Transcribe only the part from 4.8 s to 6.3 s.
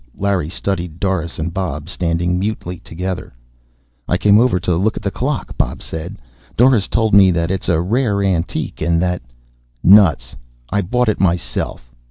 at the clock," Bob said.